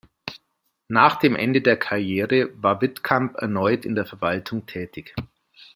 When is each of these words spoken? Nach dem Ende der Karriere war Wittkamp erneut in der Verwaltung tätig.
Nach 0.87 1.19
dem 1.19 1.35
Ende 1.35 1.61
der 1.61 1.77
Karriere 1.77 2.49
war 2.55 2.81
Wittkamp 2.81 3.35
erneut 3.35 3.85
in 3.85 3.93
der 3.93 4.07
Verwaltung 4.07 4.65
tätig. 4.65 5.13